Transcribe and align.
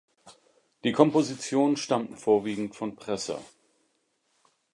Die 0.83 0.93
Kompositionen 0.93 1.77
stammten 1.77 2.17
vorwiegend 2.17 2.75
von 2.75 2.95
Presser. 2.95 3.39